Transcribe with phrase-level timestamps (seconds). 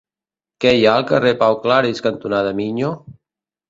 [0.65, 2.95] Què hi ha al carrer Pau Claris cantonada Miño?